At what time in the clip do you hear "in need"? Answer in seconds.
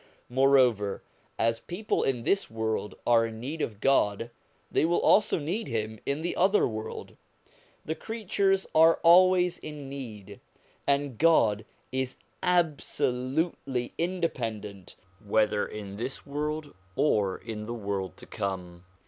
3.27-3.61, 9.59-10.39